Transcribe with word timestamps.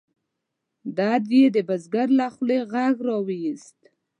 درد 0.97 1.27
یې 1.39 1.45
د 1.55 1.57
بزګر 1.67 2.07
له 2.19 2.27
خولې 2.33 2.59
غږ 2.71 2.95
را 3.07 3.17
ویوست. 3.27 3.79